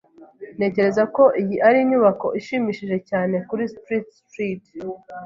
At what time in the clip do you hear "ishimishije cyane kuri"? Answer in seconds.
2.39-3.63